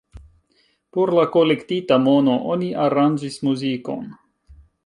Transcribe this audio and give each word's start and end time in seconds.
Por 0.97 1.11
la 1.17 1.25
kolektita 1.35 1.99
mono 2.07 2.39
oni 2.57 2.73
aranĝis 2.87 3.41
muzikon. 3.49 4.13